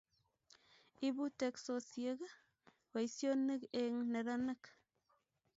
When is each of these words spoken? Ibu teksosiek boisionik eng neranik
Ibu 1.07 1.25
teksosiek 1.39 2.19
boisionik 2.91 3.61
eng 3.81 3.95
neranik 4.11 4.63